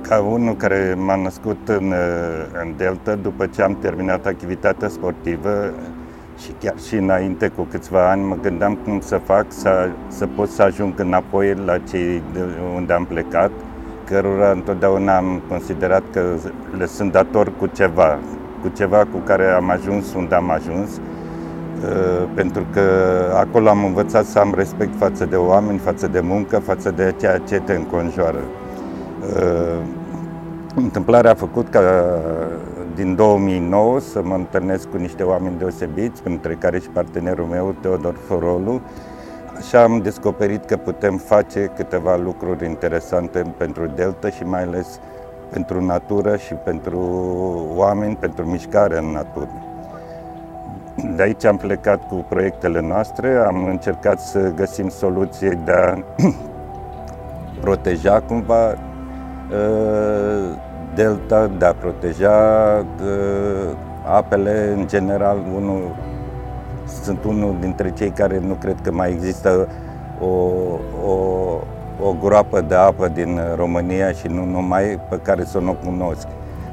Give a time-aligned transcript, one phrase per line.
[0.00, 1.94] Ca unul care m-a născut în,
[2.62, 5.72] în Delta, după ce am terminat activitatea sportivă
[6.38, 10.48] și chiar și înainte cu câțiva ani, mă gândeam cum să fac să, să pot
[10.48, 12.40] să ajung înapoi la cei de
[12.74, 13.50] unde am plecat,
[14.04, 16.22] cărora întotdeauna am considerat că
[16.78, 18.18] le sunt dator cu ceva,
[18.62, 22.80] cu ceva cu care am ajuns unde am ajuns, uh, pentru că
[23.36, 27.38] acolo am învățat să am respect față de oameni, față de muncă, față de ceea
[27.38, 28.40] ce te înconjoară.
[29.22, 29.82] Uh,
[30.74, 31.80] întâmplarea a făcut ca
[32.94, 38.14] din 2009 să mă întâlnesc cu niște oameni deosebiți, printre care și partenerul meu, Teodor
[38.26, 38.80] Forolu.
[39.56, 45.00] Așa am descoperit că putem face câteva lucruri interesante pentru Delta și mai ales
[45.50, 47.00] pentru natură și pentru
[47.74, 49.50] oameni, pentru mișcare în natură.
[51.16, 55.98] De aici am plecat cu proiectele noastre, am încercat să găsim soluții de a
[57.60, 58.91] proteja cumva uh,
[60.94, 62.36] delta, de a proteja
[63.02, 63.76] uh,
[64.06, 65.38] apele în general.
[65.56, 65.96] Unul,
[67.02, 69.68] sunt unul dintre cei care nu cred că mai există
[70.20, 70.26] o,
[71.06, 71.14] o,
[72.02, 76.26] o groapă de apă din România și nu numai pe care să nu o cunosc.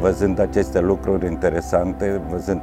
[0.00, 2.60] Văzând aceste lucruri interesante, văzând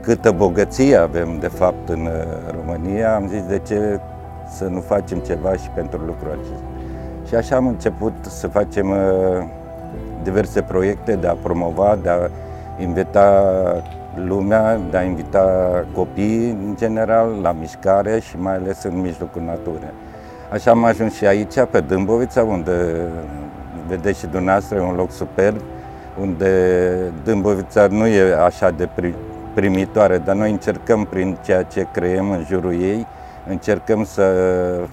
[0.00, 2.08] câtă bogăție avem de fapt în
[2.56, 4.00] România, am zis de ce
[4.48, 6.77] să nu facem ceva și pentru lucrul acesta.
[7.28, 8.96] Și așa am început să facem uh,
[10.22, 12.28] diverse proiecte de a promova, de a
[12.78, 13.52] invita
[14.14, 15.46] lumea, de a invita
[15.94, 19.92] copii în general la mișcare și mai ales în mijlocul naturii.
[20.52, 22.72] Așa am ajuns și aici, pe Dâmbovița, unde
[23.88, 25.60] vedeți și dumneavoastră, e un loc superb,
[26.20, 26.52] unde
[27.24, 28.88] Dâmbovița nu e așa de
[29.54, 33.06] primitoare, dar noi încercăm prin ceea ce creăm în jurul ei,
[33.48, 34.22] încercăm să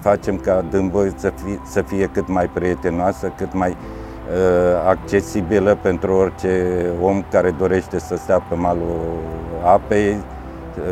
[0.00, 6.12] facem ca Dâmbovița să fie, să fie cât mai prietenoasă, cât mai uh, accesibilă pentru
[6.12, 9.18] orice om care dorește să stea pe malul
[9.64, 10.16] apei,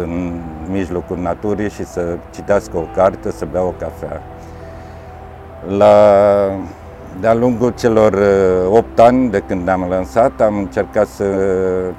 [0.02, 4.22] în mijlocul naturii și să citească o carte, să bea o cafea.
[5.76, 5.94] La,
[7.20, 8.18] de-a lungul celor
[8.68, 11.24] 8 uh, ani de când ne-am lansat, am încercat să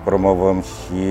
[0.04, 1.04] promovăm și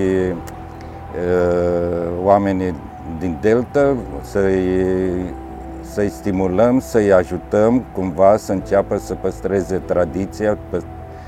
[1.14, 2.74] uh, oamenii
[3.18, 5.34] din Delta, să-i,
[5.80, 10.58] să-i stimulăm, să-i ajutăm cumva să înceapă să păstreze tradiția,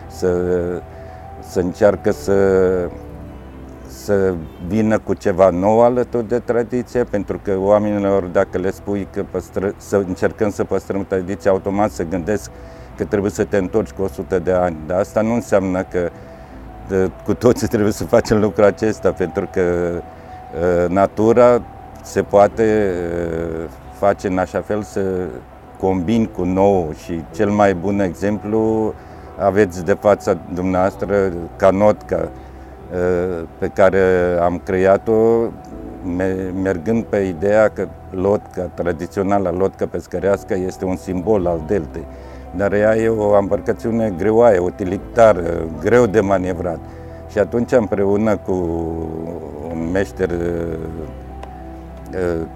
[0.06, 0.42] să,
[1.40, 2.34] să încearcă să
[3.88, 4.34] să
[4.66, 9.74] vină cu ceva nou alături de tradiție, pentru că oamenilor, dacă le spui că păstră,
[9.76, 12.50] să încercăm să păstrăm tradiția, automat să gândesc
[12.96, 14.76] că trebuie să te întorci cu 100 de ani.
[14.86, 16.10] Dar asta nu înseamnă că
[16.88, 20.02] de, cu toții trebuie să facem lucrul acesta, pentru că uh,
[20.88, 21.62] natura
[22.02, 22.92] se poate
[23.62, 25.00] uh, face în așa fel să
[25.78, 28.94] combin cu nou și cel mai bun exemplu
[29.38, 32.28] aveți de fața dumneavoastră Canotca,
[32.92, 34.00] Uh, pe care
[34.42, 35.12] am creat-o
[36.62, 42.06] mergând pe ideea că lotca, tradiționala lotca pescărească este un simbol al deltei,
[42.56, 45.42] dar ea e o embarcațiune greoaie, utilitară,
[45.80, 46.78] greu de manevrat.
[47.30, 48.52] Și atunci împreună cu
[49.76, 50.78] un meșter uh,
[52.12, 52.46] uh,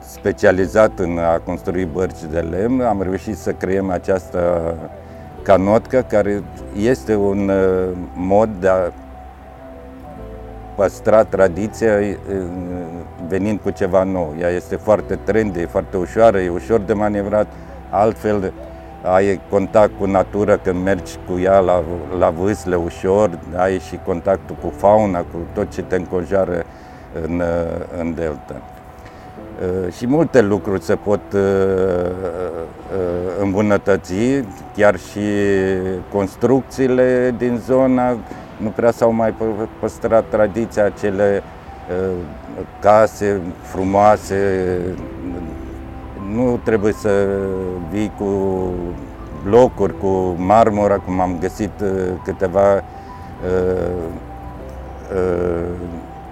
[0.00, 4.74] specializat în a construi bărci de lemn, am reușit să creăm această
[5.42, 6.42] canotcă, care
[6.76, 8.92] este un uh, mod de a
[10.74, 11.92] păstra tradiția
[13.28, 14.34] venind cu ceva nou.
[14.40, 17.46] Ea este foarte trendy, e foarte ușoară, e ușor de manevrat,
[17.90, 18.52] altfel
[19.12, 21.82] ai contact cu natura când mergi cu ea la,
[22.18, 26.64] la vâsle ușor, ai și contactul cu fauna, cu tot ce te înconjoară
[27.22, 28.54] în, uh, în delta.
[29.60, 32.10] Uh, și multe lucruri se pot uh, uh,
[33.40, 34.14] îmbunătăți,
[34.76, 35.20] chiar și
[36.12, 38.16] construcțiile din zona
[38.56, 39.34] nu prea s-au mai
[39.80, 41.42] păstrat tradiția, acele
[42.80, 44.80] case frumoase,
[46.34, 47.38] nu trebuie să
[47.90, 48.28] vii cu
[49.44, 51.70] blocuri, cu marmură, cum am găsit
[52.24, 52.82] câteva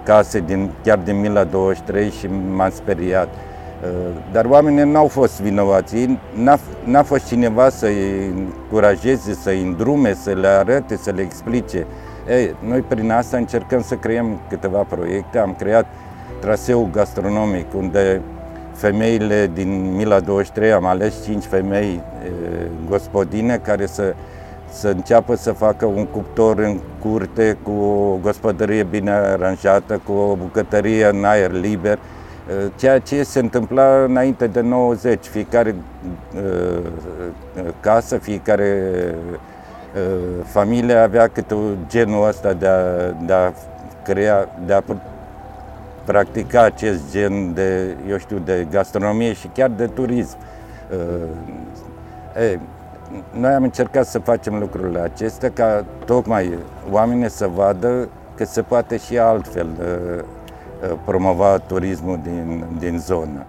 [0.03, 3.27] case din, chiar din Mila 23 și m-am speriat.
[3.27, 3.89] Uh,
[4.31, 10.47] dar oamenii n-au fost vinovați, n-a, n-a fost cineva să-i încurajeze, să-i îndrume, să le
[10.47, 11.85] arate, să le explice.
[12.29, 15.37] Ei, noi prin asta încercăm să creăm câteva proiecte.
[15.37, 15.85] Am creat
[16.39, 18.21] traseul gastronomic, unde
[18.73, 24.13] femeile din Mila 23, am ales 5 femei e, uh, gospodine care să
[24.71, 30.35] să înceapă să facă un cuptor în curte cu o gospodărie bine aranjată, cu o
[30.35, 31.99] bucătărie în aer liber
[32.75, 35.25] ceea ce se întâmpla înainte de 90.
[35.25, 35.75] Fiecare
[37.79, 38.93] casă, fiecare
[40.43, 41.55] familie avea câte
[41.87, 43.51] genul ăsta de a, de a
[44.03, 44.81] crea, de a
[46.05, 50.37] practica acest gen de, eu știu, de gastronomie și chiar de turism.
[52.37, 52.59] E,
[53.31, 56.57] noi am încercat să facem lucrurile acestea ca tocmai
[56.91, 59.67] oamenii să vadă că se poate și altfel
[61.05, 63.45] promova turismul din, din zonă.